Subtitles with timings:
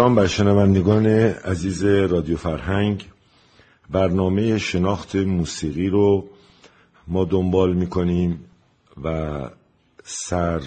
[0.00, 3.04] سلام بر شنوندگان عزیز رادیو فرهنگ.
[3.90, 6.28] برنامه شناخت موسیقی رو
[7.08, 8.44] ما دنبال می‌کنیم
[9.04, 9.40] و
[10.04, 10.60] سر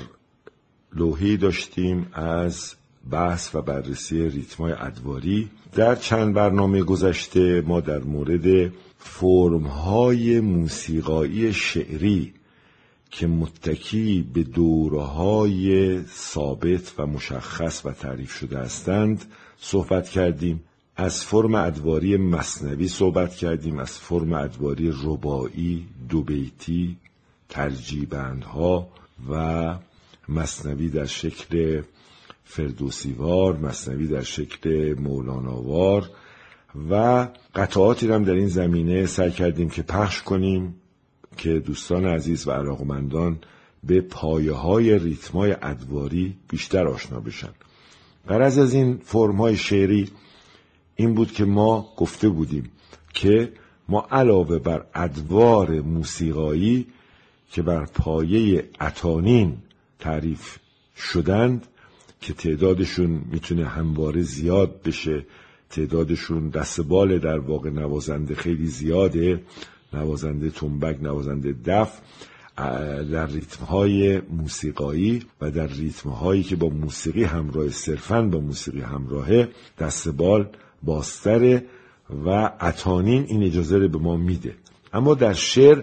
[0.96, 2.76] لوحی داشتیم از
[3.12, 5.50] بحث و بررسی ریتمای ادواری.
[5.76, 12.34] در چند برنامه گذشته ما در مورد فرمهای موسیقایی شعری
[13.16, 19.26] که متکی به دورهای ثابت و مشخص و تعریف شده هستند
[19.58, 20.64] صحبت کردیم.
[20.96, 26.98] از فرم ادواری مصنوی صحبت کردیم از فرم ادواری ربایی دوبیتی
[27.50, 28.88] ترجیبندها
[29.30, 29.76] و
[30.30, 31.82] مصنوی در شکل
[32.44, 36.10] فردوسیوار مصنوی در شکل مولاناوار
[36.90, 40.76] و قطعاتی هم در این زمینه سعی کردیم که پخش کنیم.
[41.38, 43.40] که دوستان عزیز و علاقمندان
[43.84, 47.54] به پایه های ریتمای ادواری بیشتر آشنا بشن.
[48.28, 50.10] قرض از این فرم های شعری
[50.96, 52.72] این بود که ما گفته بودیم
[53.14, 53.54] که
[53.90, 56.88] ما علاوه بر ادوار موسیقایی
[57.52, 59.58] که بر پایه اتانین
[60.00, 60.58] تعریف
[60.98, 61.68] شدند
[62.22, 65.26] که تعدادشون می‌تونه همواره زیاد بشه
[65.70, 69.44] تعدادشون دست بال در واقع نوازنده خیلی زیاده
[69.96, 72.02] نوازنده تنبک نوازنده دف
[73.12, 78.82] در ریتم های موسیقایی و در ریتم هایی که با موسیقی همراه صرفا با موسیقی
[78.82, 79.50] همراهه
[79.80, 80.48] دست بال
[80.84, 81.66] باستره
[82.26, 84.56] و اتانین این اجازه رو به ما میده.
[84.94, 85.82] اما در شعر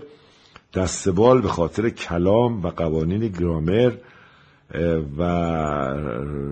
[0.74, 3.92] دستبال به خاطر کلام و قوانین گرامر
[5.18, 5.22] و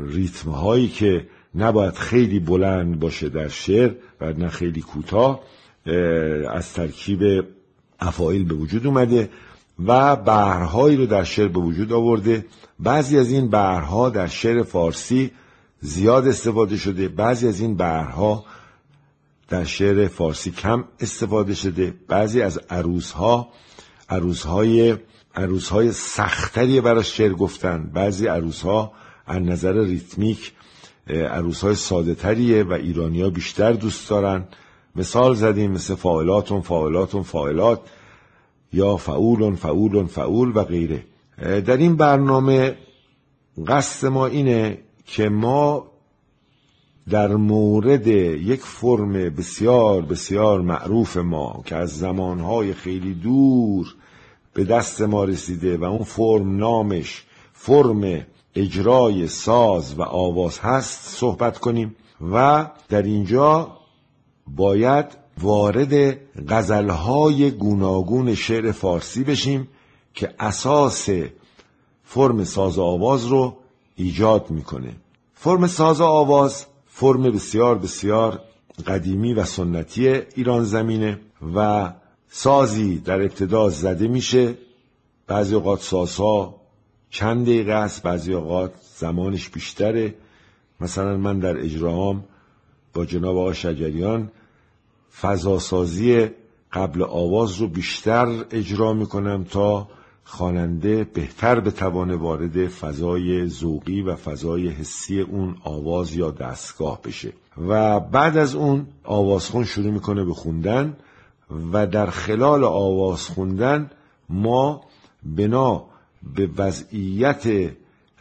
[0.07, 3.91] ریتم هایی که نباید خیلی بلند باشه در شعر
[4.21, 5.41] و نه خیلی کوتاه
[6.51, 7.45] از ترکیب
[8.01, 9.31] افایل به وجود اومده
[9.87, 12.47] و بهرهایی رو در شعر به وجود آورده.
[12.79, 15.31] بعضی از این بهرها در شعر فارسی
[15.81, 17.09] زیاد استفاده شده.
[17.09, 18.45] بعضی از این بهرها
[19.49, 21.95] در شعر فارسی کم استفاده شده.
[22.09, 23.49] بعضی از عروسها
[24.09, 24.97] عروسهای
[25.35, 27.91] عروسهای سختری برای شعر گفتن.
[27.95, 28.93] بعضی عروسها
[29.27, 30.53] از نظر ریتمیک
[31.09, 34.45] عروسهای ساده تریه و ایرانیا بیشتر دوست دارن.
[34.99, 37.81] مثال زدیم مثل فاعلاتون فاعلاتون فاعلات
[38.73, 41.05] یا فعولون فعولون فعول و غیره.
[41.39, 42.77] در این برنامه
[43.67, 45.87] قصد ما اینه که ما
[47.11, 53.95] در مورد یک فرم بسیار بسیار معروف ما که از زمانهای خیلی دور
[54.55, 61.59] به دست ما رسیده و اون فرم نامش فرم اجرای ساز و آواز هست صحبت
[61.59, 61.97] کنیم.
[62.33, 63.79] و در اینجا
[64.57, 65.07] باید
[65.43, 69.69] وارد غزلهای گوناگون شعر فارسی بشیم
[70.15, 71.09] که اساس
[72.05, 73.57] فرم ساز آواز رو
[73.97, 74.97] ایجاد می‌کنه.
[75.35, 78.41] فرم ساز آواز فرم بسیار بسیار
[78.87, 81.21] قدیمی و سنتی ایران زمینه
[81.55, 81.93] و
[82.29, 84.55] سازی در ابتدا زده میشه.
[85.27, 86.61] بعضی اوقات سازها
[87.11, 90.15] چند دقیقه است بعضی اوقات زمانش بیشتره.
[90.81, 92.25] مثلا من در اجراهام
[92.95, 94.31] با جناب آقا شجریان
[95.21, 96.29] فضاسازی
[96.73, 99.89] قبل آواز رو بیشتر اجرا می‌کنم تا
[100.25, 107.33] خواننده بهتر بتوانه وارد فضای ذوقی و فضای حسی اون آواز یا دستگاه بشه.
[107.69, 110.97] و بعد از اون آوازخون شروع می‌کنه به خوندن
[111.73, 113.91] و در خلال آواز خوندن
[114.29, 114.81] ما
[115.23, 115.85] بنا
[116.35, 117.73] به وضعیت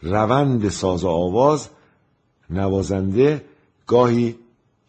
[0.02, 1.68] روند ساز آواز
[2.50, 3.44] نوازنده
[3.86, 4.36] گاهی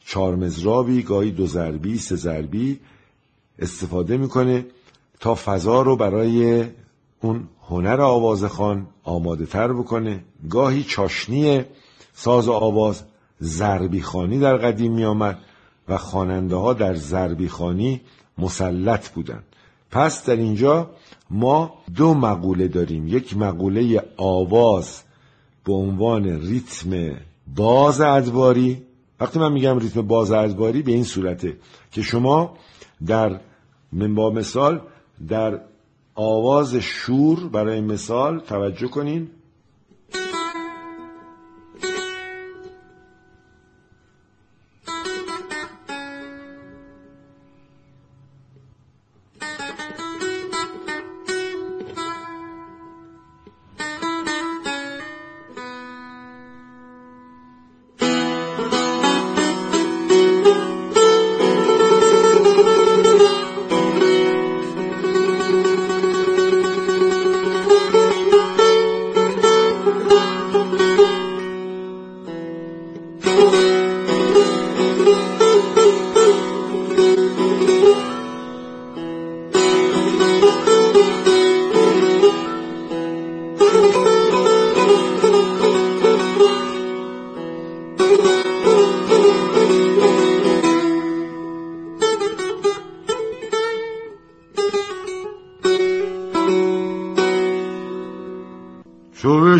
[0.10, 2.80] چهار مزرابی گاهی دو ضربی سه ضربی
[3.60, 4.66] استفاده می‌کنه
[5.20, 6.66] تا فضا رو برای
[7.22, 10.24] اون هنر آوازخان آماده تر بکنه.
[10.50, 11.64] گاهی چاشنی
[12.14, 13.04] ساز آواز
[13.40, 15.40] زربی خانی در قدیم می آمد
[15.88, 18.02] و خواننده ها در زربی خانی
[18.38, 19.44] مسلط بودند.
[19.92, 20.90] پس در اینجا
[21.30, 23.08] ما دو مقوله داریم.
[23.08, 25.02] یک مقوله آواز
[25.66, 27.16] به عنوان ریتم
[27.56, 28.89] باز ادواری
[29.20, 31.58] وقتی من میگم ریتم باز ادواری به این صورته
[31.92, 32.58] که شما
[33.06, 33.40] در
[34.16, 34.82] با مثال
[35.28, 35.62] در
[36.16, 39.30] آواز شور برای مثال توجه کنین.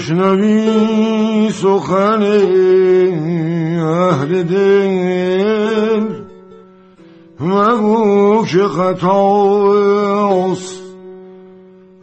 [0.10, 2.24] بشنوی سخن
[3.82, 6.06] اهل دل.
[7.40, 10.04] مگو که خطاست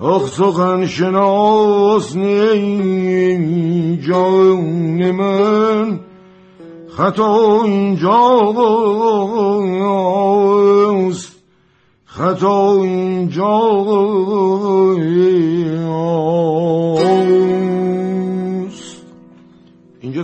[0.01, 6.01] آخ سخن شناس نی جان من.
[6.89, 8.17] خطا اینجاست
[12.05, 14.17] خطا اینجاست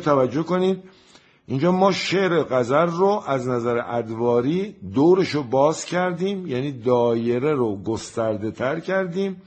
[0.03, 0.83] توجه کنید.
[1.47, 7.83] اینجا ما شعر غزل رو از نظر ادواری دورش رو باز کردیم یعنی دایره رو
[7.83, 9.43] گسترده تر کردیم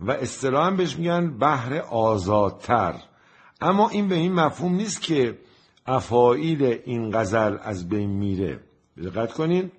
[0.00, 2.94] و اصطلاحا بهش میگن بحر آزادتر.
[3.60, 5.38] اما این به این مفهوم نیست که
[5.86, 8.60] افایل این غزل از بین میره.
[9.04, 9.70] دقت کنین.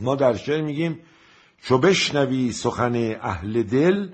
[0.00, 0.98] ما در شعر میگیم
[1.62, 4.08] چو بشنوی سخن اهل دل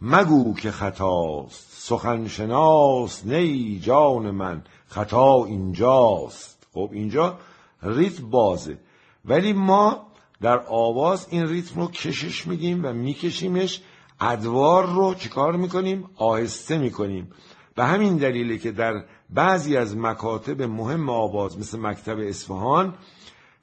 [0.00, 4.62] مگو که خطاست سخن شناس نی جان من.
[4.88, 6.66] خطا اینجاست.
[6.74, 7.38] خب اینجا
[7.82, 8.78] ریتم بازه.
[9.24, 10.06] ولی ما
[10.40, 13.82] در آواز این ریتم رو کشش میدیم و میکشیمش.
[14.20, 17.30] ادوار رو چیکار می‌کنیم؟ آهسته می‌کنیم.
[17.74, 22.94] به همین دلیله که در بعضی از مکاتب مهم آواز مثل مکتب اصفهان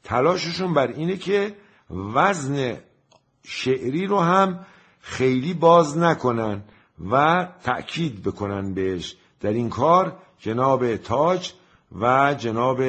[0.03, 1.56] تلاششون بر اینه که
[2.15, 2.77] وزن
[3.44, 4.65] شعری رو هم
[5.04, 6.64] خیلی باز نکنن
[7.12, 9.16] و تأکید بکنن بهش.
[9.42, 11.54] در این کار جناب تاج
[12.02, 12.84] و جناب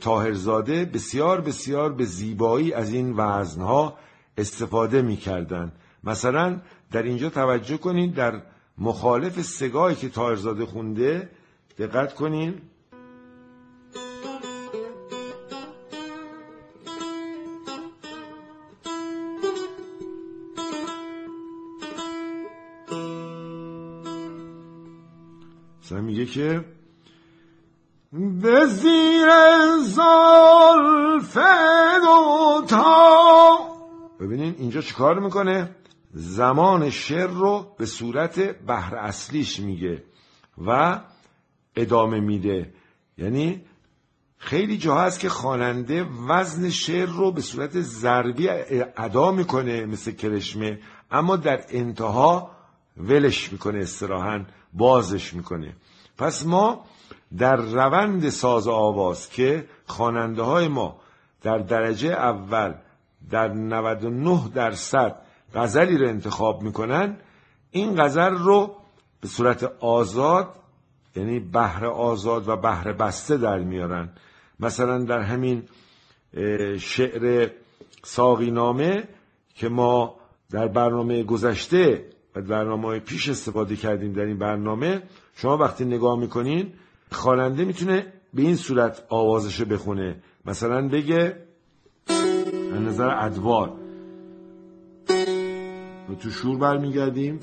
[0.00, 3.96] تاهرزاده بسیار بسیار به زیبایی از این وزنها
[4.38, 5.72] استفاده می‌کردن.
[6.04, 6.60] مثلا
[6.92, 8.42] در اینجا توجه کنید در
[8.78, 11.30] مخالف سگاهی که تاهرزاده خونده
[11.78, 12.60] دقت کنین.
[26.10, 26.64] میگه که
[28.12, 29.28] به زیر
[29.82, 31.38] زلف
[32.04, 33.58] دوتا.
[34.20, 35.76] ببینین اینجا چیکار می‌کنه؟
[36.14, 40.04] زمان شعر رو به صورت بحر اصلیش میگه
[40.66, 41.00] و
[41.76, 42.74] ادامه میده.
[43.18, 43.60] یعنی
[44.38, 48.48] خیلی جا هست که خواننده وزن شعر رو به صورت ضربی
[48.96, 50.78] ادا می‌کنه مثل کرشمه
[51.10, 52.50] اما در انتها
[52.96, 55.76] ولش می‌کنه استراحا بازش می‌کنه.
[56.20, 56.84] پس ما
[57.38, 61.00] در روند ساز آواز که خواننده های ما
[61.42, 62.74] در درجه اول
[63.30, 65.16] در 99 درصد
[65.54, 67.16] غزلی رو انتخاب می‌کنن
[67.70, 68.74] این غزل رو
[69.20, 70.48] به صورت آزاد
[71.16, 74.08] یعنی بحر آزاد و بحر بسته در میارن.
[74.60, 75.62] مثلا در همین
[76.78, 77.50] شعر
[78.04, 79.08] ساقی نامه
[79.54, 80.14] که ما
[80.50, 82.04] در برنامه گذشته
[82.36, 85.02] و برنامه پیش استفاده کردیم در این برنامه.
[85.36, 86.72] شما وقتی نگاه می‌کنین
[87.10, 90.16] خواننده می‌تونه به این صورت آوازش بخونه.
[90.46, 91.36] مثلا بگه
[92.74, 93.72] از نظر ادوار.
[96.10, 97.40] و تو شور برمیگردیم.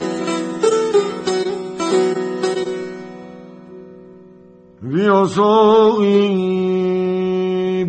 [4.82, 6.68] بیا ساقی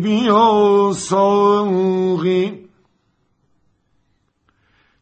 [0.03, 2.58] بیا ساقی.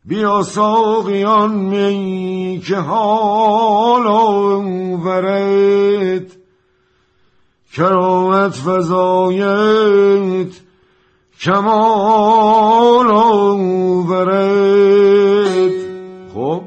[0.07, 5.57] بیا ساقیان می که حال آورد
[7.73, 9.47] کرامت فضایت
[11.41, 14.27] کمال آورد
[16.33, 16.61] خب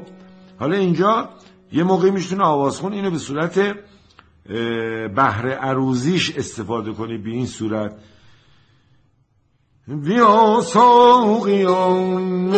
[0.59, 1.29] حالا اینجا
[1.71, 3.75] یه موقع میشتونه آوازخون اینو به صورت
[5.15, 7.95] بهر عروزیش استفاده کنی به این صورت.
[9.87, 12.51] بیا ساقیان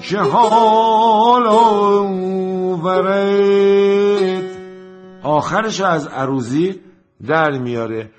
[0.00, 2.94] که حال آورد
[5.22, 6.80] آخرش از عروزی
[7.26, 8.10] در میاره.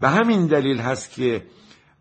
[0.00, 1.44] به همین دلیل هست که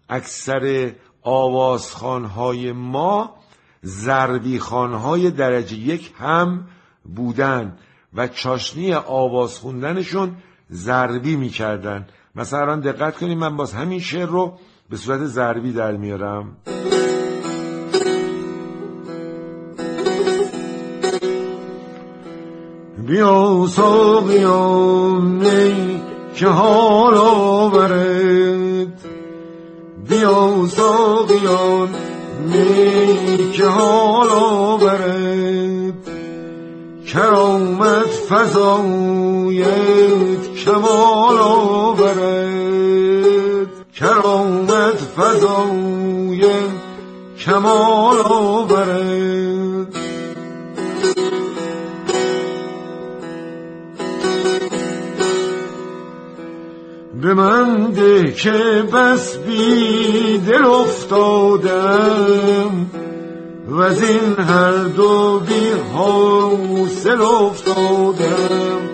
[0.09, 0.91] اکثر
[1.23, 3.35] آوازخانهای ما
[3.81, 6.67] زربی خانهای درجه یک هم
[7.15, 7.77] بودن
[8.13, 10.35] و چاشنی آواز خوندنشون
[10.71, 12.07] ضربی می‌کردن.
[12.35, 14.57] مثلا دقت کنید من باز همین شعر رو
[14.91, 16.57] به صورت ضربی در میارم.
[23.07, 26.01] بیا ساقیان نی
[26.35, 28.99] که حال آورد
[30.09, 31.89] بیا ساقیان
[32.47, 36.07] نی که حال آورد
[37.07, 39.67] کرامت فضایت
[40.65, 42.81] کمال آورد
[44.01, 44.70] کرامت
[45.17, 46.71] فضایت
[47.39, 49.95] کمال آورد
[57.21, 61.81] به من ده که بس بی دل افتادم
[63.67, 68.90] و از این هر دو بی حوصل افتادم.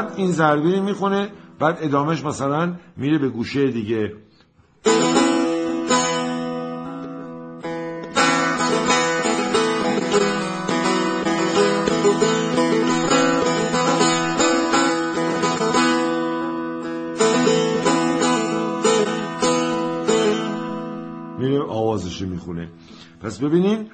[0.00, 1.28] بعد این ضربه می‌خونه
[1.58, 4.12] بعد ادامهش مثلا میره به گوشه دیگه.
[21.38, 22.68] میره آوازش می‌خونه.
[23.22, 23.90] پس ببینین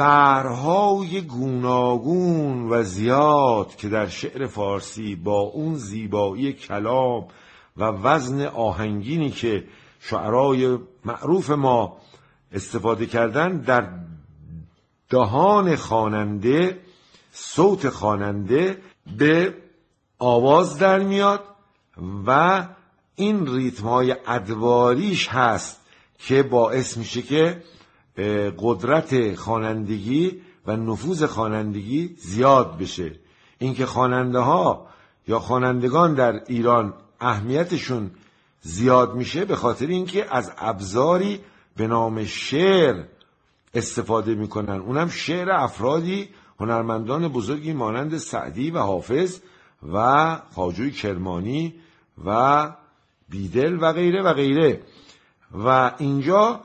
[0.00, 7.26] برهای گوناگون و زیاد که در شعر فارسی با اون زیبایی کلام
[7.76, 9.64] و وزن آهنگینی که
[10.00, 11.96] شعرای معروف ما
[12.52, 13.88] استفاده کردن در
[15.08, 16.80] دهان خواننده
[17.32, 18.78] صوت خواننده
[19.18, 19.54] به
[20.18, 21.44] آواز در میاد
[22.26, 22.62] و
[23.16, 25.80] این ریتم های ادواریش هست
[26.18, 27.62] که باعث میشه که
[28.58, 33.12] قدرت خوانندگی و نفوذ خوانندگی زیاد بشه.
[33.58, 34.86] اینکه خواننده ها
[35.28, 38.10] یا خوانندگان در ایران اهمیتشون
[38.60, 41.40] زیاد میشه به خاطر اینکه از ابزاری
[41.76, 43.04] به نام شعر
[43.74, 44.80] استفاده می‌کنن.
[44.80, 46.28] اونم شعر افرادی
[46.60, 49.40] هنرمندان بزرگی مانند سعدی و حافظ
[49.92, 51.74] و خاجوی کرمانی
[52.24, 52.70] و
[53.28, 54.80] بیدل و غیره و غیره.
[55.64, 56.60] و اینجا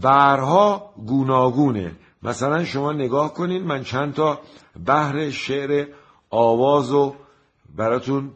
[0.00, 1.96] برها گوناگونه.
[2.22, 4.40] مثلا شما نگاه کنین من چند تا
[4.86, 5.86] بحر شعر
[6.30, 7.14] آواز رو
[7.76, 8.30] براتون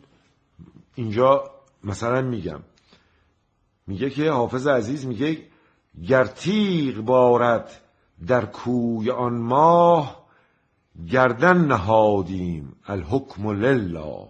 [0.94, 1.50] اینجا
[1.84, 2.60] مثلا میگم.
[3.86, 5.38] میگه که حافظ عزیز میگه
[6.08, 7.80] گر تیغ بارد
[8.26, 10.26] در کوی آن ماه
[11.10, 14.28] گردن نهادیم الحکم لله.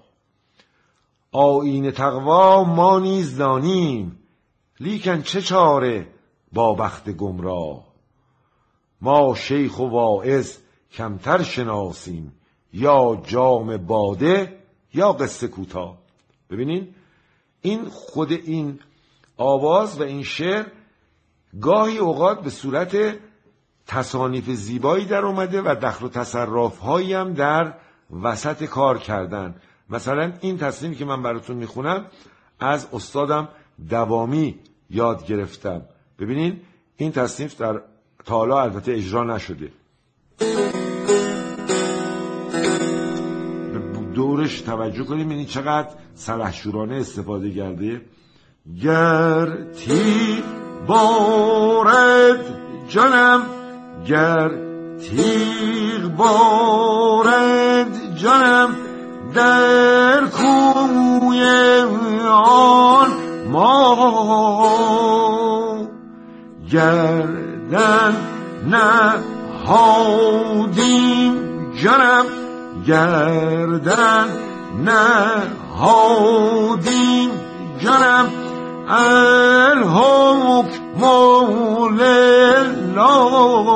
[1.32, 4.18] آین تقوا ما نیز دانیم
[4.80, 6.06] لیکن چه چاره
[6.52, 7.84] با بخت گمراه.
[9.00, 10.56] ما شیخ و واعظ
[10.92, 12.32] کمتر شناسیم
[12.72, 14.58] یا جام باده
[14.94, 15.98] یا قصه کوتاه.
[16.50, 16.94] ببینین
[17.62, 18.80] این خود این
[19.36, 20.66] آواز و این شعر
[21.60, 22.96] گاهی اوقات به صورت
[23.86, 27.74] تصانیف زیبایی در اومده و دخل و تصرف هم در
[28.22, 29.54] وسط کار کردن.
[29.90, 32.06] مثلا این تصنیفی که من براتون می‌خونم
[32.60, 33.48] از استادم
[33.88, 34.58] دوامی
[34.90, 35.82] یاد گرفتم.
[36.20, 36.60] ببینین
[36.96, 37.80] این تصنیف در
[38.24, 39.72] تالا البته اجرا نشده.
[44.14, 48.00] دورش توجه کنیم این چقدر سلحشورانه استفاده کرده.
[48.82, 50.42] گر تیر
[50.86, 52.58] بارد
[52.88, 53.42] جانم
[54.08, 54.48] گر
[54.98, 58.76] تیغ بارد جانم
[59.34, 61.42] در کوی
[62.30, 63.10] آن
[63.48, 64.89] ما
[66.72, 68.16] گردن
[68.66, 69.20] نهادیم
[71.82, 72.26] جانم.
[72.86, 74.26] گردن
[74.84, 76.50] نهادیم
[77.84, 78.26] جانم.
[78.88, 81.04] الحکم
[81.98, 83.70] لله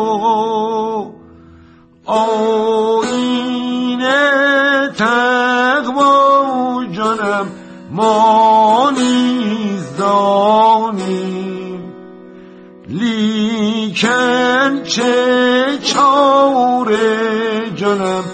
[14.86, 18.24] چه چاره جانم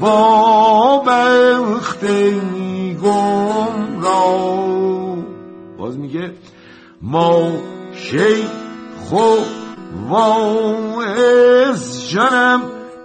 [0.00, 2.04] با بخت
[3.02, 4.36] گم را
[5.78, 6.32] باز میگه
[7.02, 7.52] ما
[7.92, 9.36] شیخ و
[10.08, 12.62] واعظ جانم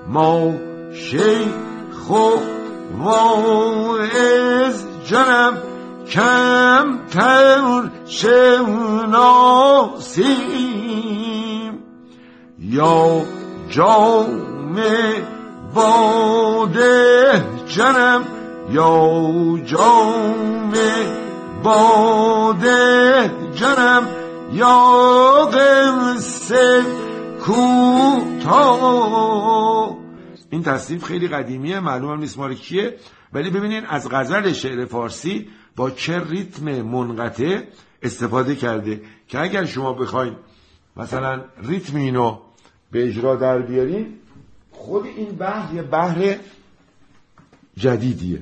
[0.07, 0.53] ما
[0.93, 2.29] شیخ و
[2.97, 5.57] واعظ جانم
[6.09, 9.59] کمتر شناسیم.
[12.61, 13.25] یا
[13.69, 14.75] جام
[15.75, 18.25] باده جنم
[18.71, 20.73] یا جام
[21.63, 24.07] باده جنم
[24.53, 26.83] یا قصه
[27.45, 28.99] کوتاه
[30.49, 32.95] این تصنیف خیلی قدیمیه معلوم نیست مال کیه
[33.33, 37.61] ولی ببینین از غزل شعر فارسی با چه ریتم منقطع
[38.03, 40.33] استفاده کرده که اگر شما بخواید
[40.97, 42.48] مثلا ریتم اینو
[42.91, 44.13] به اجرا در بیارین
[44.71, 46.35] خود این بحر یه بحر
[47.77, 48.39] جدیدیه.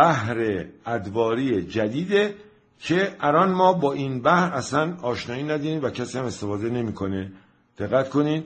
[0.00, 2.34] بحر ادواری جدیده
[2.78, 7.32] که الان ما با این بحر اصلا آشنایی نداریم و کسی هم استفاده نمی‌کنه.
[7.78, 8.44] دقت کنین.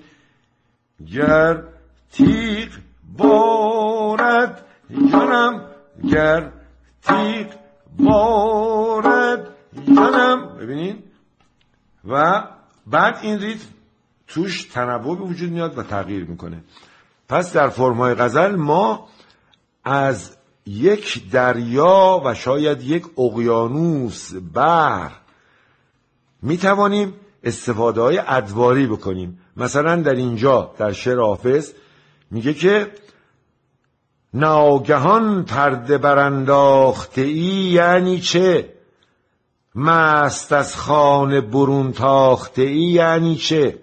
[1.14, 1.62] گر
[2.12, 2.68] تیغ
[3.16, 4.64] بارد
[5.12, 5.66] جانم
[6.12, 6.52] گر
[7.02, 7.46] تیغ
[7.98, 9.48] بارد
[9.96, 10.56] جانم.
[10.60, 11.02] ببینین.
[12.08, 12.44] و
[12.86, 13.68] بعد این ریتم
[14.26, 16.64] توش تنوع به وجود میاد و تغییر می‌کنه.
[17.28, 19.08] پس در فرمای غزل ما
[19.84, 20.33] از
[20.66, 25.10] یک دریا و شاید یک اقیانوس بر
[26.42, 29.40] می توانیم استفاده های ادواری بکنیم.
[29.56, 31.72] مثلا در اینجا در شعر حافظ
[32.30, 32.92] میگه که
[34.34, 38.74] ناگهان پرده برانداخته ای یعنی چه؟
[39.74, 43.78] مست از خانه برون تاخته ای یعنی چه؟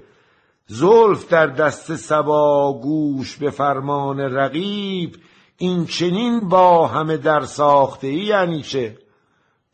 [0.67, 5.15] زلف در دست سبا گوش به فرمان رقیب
[5.61, 8.97] این چنین با همه در ساخته ای یعنی چه؟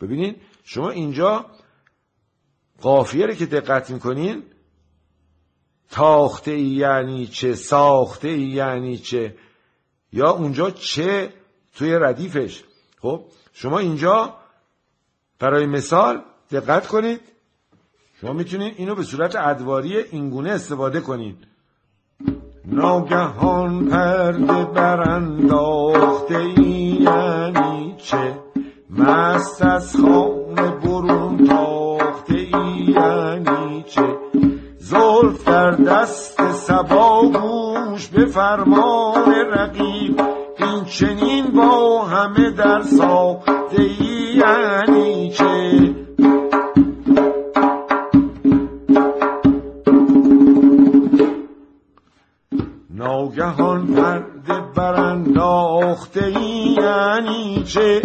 [0.01, 1.45] ببینین شما اینجا
[2.81, 4.43] قافیه رو که دقت می‌کنین
[5.91, 9.35] تاخته ای یعنی چه ساخته ای یعنی چه؟
[10.13, 11.33] یا اونجا چه
[11.75, 12.63] توی ردیفش؟
[13.01, 14.37] خب شما اینجا
[15.39, 17.21] برای مثال دقت کنید.
[18.21, 21.47] شما می‌تونید اینو به صورت ادواری اینگونه استفاده کنید.
[22.71, 28.33] ناگهان پرده برانداخته یعنی چه؟
[28.89, 32.39] مست از خانه برون تاخته
[32.87, 34.17] یعنی چه؟
[34.77, 40.21] زلف در دست سبا گوش به فرمان رقیب
[40.59, 43.83] این چنین با همه در ساخته
[44.35, 45.95] یعنی چه؟
[52.97, 56.31] ناگهان پرده برانداخته
[56.81, 58.01] یعنی چه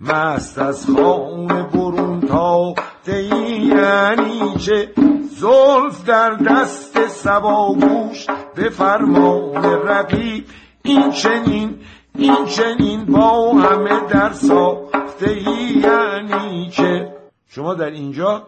[0.00, 4.92] مست از خانه برون تاخته یعنی چه
[5.30, 10.44] زلف در دست سباگوش به فرمان رقیب.
[10.82, 11.78] این چنین
[12.14, 15.42] این چنین با همه در ساخته
[15.78, 17.14] یعنی چه
[17.48, 18.46] شما در اینجا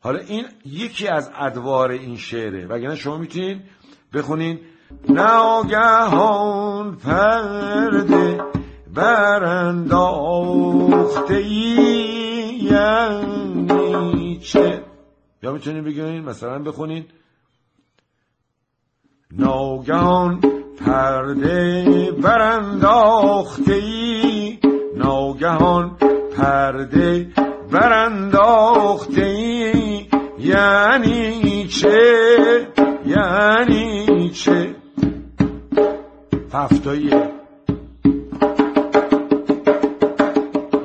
[0.00, 2.66] حالا این یکی از ادوار این شعره.
[2.66, 3.62] وگرنه شما می‌تونید
[4.14, 4.60] بخونین.
[5.08, 8.40] ناگهان پرده
[8.94, 9.96] برانداخته
[12.62, 14.82] یعنی چه؟
[15.42, 17.04] یا می‌تونید بگین مثلا بخونین.
[19.32, 20.40] ناگهان
[20.86, 21.84] پرده
[22.22, 24.58] برانداخته ای
[24.96, 25.96] ناگهان
[26.36, 27.28] پرده
[27.72, 30.06] برانداخته ای
[30.38, 32.68] یعنی چه؟
[33.06, 34.75] یعنی چه؟
[36.56, 37.30] هفتاییه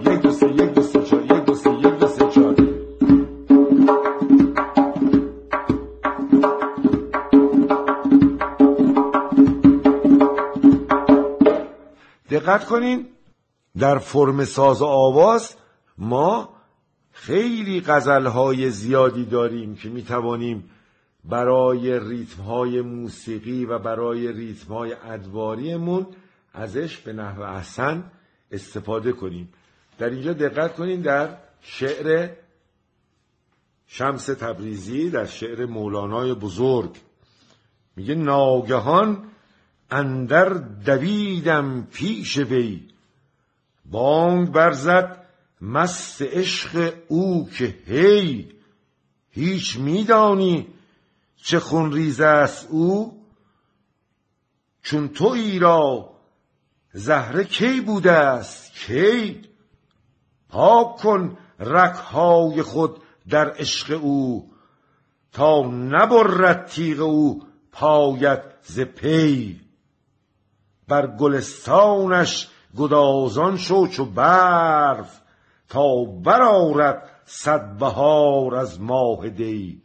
[0.05, 2.55] یک دو سه یک دو سه چهار یک دو سه یک دو سه چهار.
[12.29, 13.07] دقت کنین
[13.77, 15.55] در فرم ساز آواز
[15.97, 16.49] ما
[17.11, 20.69] خیلی غزلهای زیادی داریم که می توانیم
[21.25, 26.07] برای ریتم های موسیقی و برای ریتم های ادواریمون
[26.53, 28.03] ازش به نحو احسن
[28.51, 29.53] استفاده کنیم.
[29.99, 32.29] در اینجا دقت کنیم در شعر
[33.87, 36.95] شمس تبریزی در شعر مولانای بزرگ.
[37.95, 39.23] میگه ناگهان
[39.91, 40.49] اندر
[40.85, 42.87] دویدم پیش وی
[43.85, 45.25] بانگ برزد
[45.61, 48.49] مست عشق او که هی
[49.31, 50.67] هیچ میدانی
[51.43, 53.21] چه خون ریز است او؟
[54.83, 56.11] چون تویی را
[56.93, 59.41] زهره کی بوده است؟ کی؟
[60.49, 64.51] پاک کن رکهای خود در عشق او
[65.31, 69.61] تا نبرد تیغ او پایت ز پی.
[70.87, 75.21] بر گلستانش گدازان شو چو برف
[75.69, 79.83] تا برارد صد بهار از ماه دی.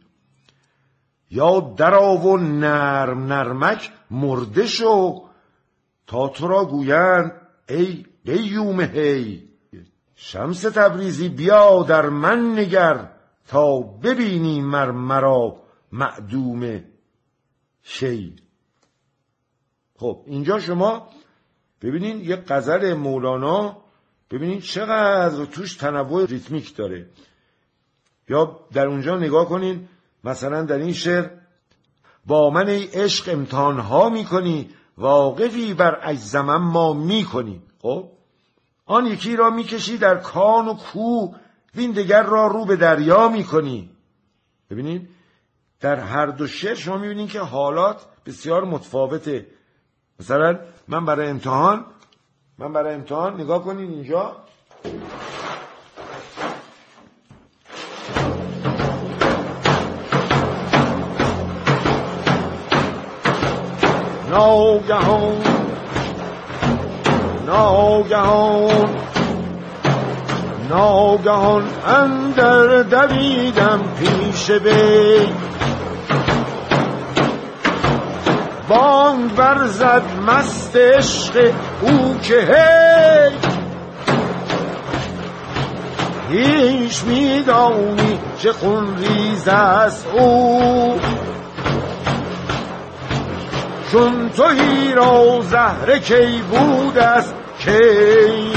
[1.29, 5.23] یا درا و نرم نرمک مرده شو
[6.07, 9.47] تا تو را گویند ای قیوم هی.
[10.15, 13.11] شمس تبریزی بیا در من نگر
[13.47, 15.61] تا ببینی مر مرا
[15.91, 16.83] معدوم
[17.83, 18.35] شی.
[19.95, 21.09] خب اینجا شما
[21.81, 23.77] ببینین یه غزل مولانا
[24.31, 27.09] ببینین چقدر توش تنوع ریتمیک داره.
[28.29, 29.87] یا در اونجا نگاه کنین
[30.23, 31.29] مثلا در این شعر
[32.25, 37.61] با من ای عشق امتحانها می‌کنی واقفی بر اجزمم ما می‌کنی.
[37.81, 38.09] خب؟
[38.85, 41.33] آن یکی را می‌کشی در کان و کو
[41.75, 43.89] وین دگر را رو به دریا می‌کنی.
[44.69, 45.09] ببینید
[45.79, 49.45] در هر دو شعر شما می‌بینید که حالات بسیار متفاوته.
[50.19, 51.85] مثلا من برای امتحان
[52.57, 54.37] من برای امتحان نگاه کنید اینجا.
[64.37, 65.41] ناگهان
[67.45, 68.95] ناگهان
[70.69, 75.33] ناگهان اندر دویدم پیش بی
[78.69, 83.57] بانگ برزد مست عشق او که هی
[86.31, 90.99] هیچ میدانی چه خون ریز است او
[93.91, 98.53] چون تویی را زهره کی بود است کی؟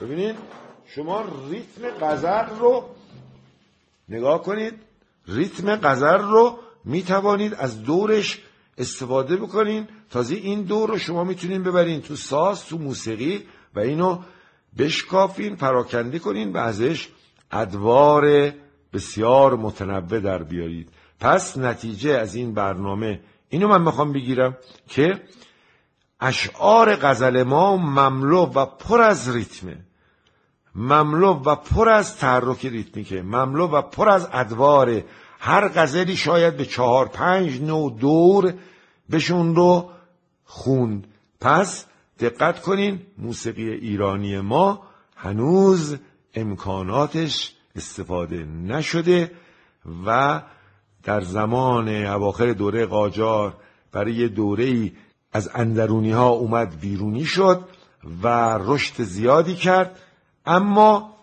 [0.00, 0.36] ببینید
[0.86, 2.84] شما ریتم غزل رو
[4.08, 4.74] نگاه کنید.
[5.28, 8.42] ریتم غزل رو می توانید از دورش
[8.78, 9.88] استفاده بکنین.
[10.10, 14.18] تازه این دور رو شما می‌تونین ببرین تو ساز تو موسیقی و اینو
[14.78, 17.08] بشکافین پراکنده کنین و ازش
[17.50, 18.52] ادوار
[18.92, 20.88] بسیار متنوع در بیارید.
[21.20, 24.56] پس نتیجه از این برنامه اینو من می‌خوام بگیرم
[24.88, 25.22] که
[26.20, 29.76] اشعار غزل ما مملو و پر از ریتمه.
[30.74, 33.22] مملو و پر از تحرک ریتمیکه.
[33.22, 35.02] مملو و پر از ادوار.
[35.38, 38.54] هر غزلی شاید به چهار پنج نو دور
[39.08, 39.90] بهشون رو
[40.44, 41.06] خوند.
[41.40, 41.86] پس
[42.20, 44.82] دقت کنین موسیقی ایرانی ما
[45.16, 45.96] هنوز
[46.34, 49.30] امکاناتش استفاده نشده
[50.06, 50.42] و
[51.02, 53.56] در زمان اواخر دوره قاجار
[53.92, 54.92] برای دوره ای
[55.32, 57.64] از اندرونی ها اومد بیرونی شد
[58.22, 59.98] و رشد زیادی کرد.
[60.46, 61.14] اما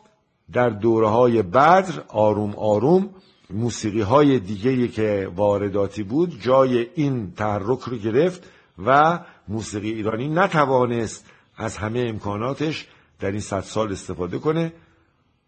[0.52, 3.10] در دوره های بدر آروم آروم
[3.50, 8.44] موسیقی های دیگه که وارداتی بود جای این تحرک رو گرفت
[8.86, 11.26] و موسیقی ایرانی نتوانست
[11.58, 12.88] از همه امکاناتش
[13.20, 14.74] در این صد سال استفاده کنه.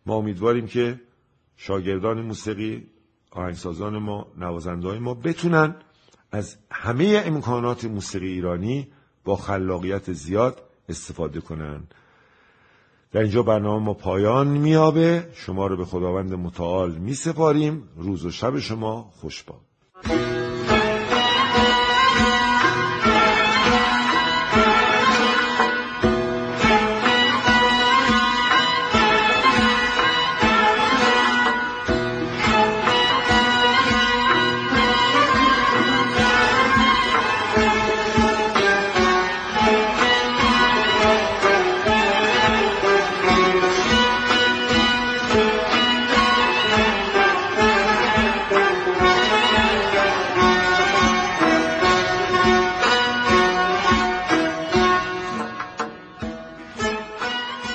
[0.06, 1.02] ما امیدواریم که
[1.58, 2.88] شاگردان موسیقی
[3.32, 5.76] آهنگسازان ما نوازنده ما بتونن
[6.32, 8.88] از همه امکانات موسیقی ایرانی
[9.24, 11.88] با خلاقیت زیاد استفاده کنن.
[13.12, 18.32] در اینجا برنامه ما پایان میابه شما رو به خداوند متعال می سپاریم روز و
[18.32, 20.37] شب شما خوش باد.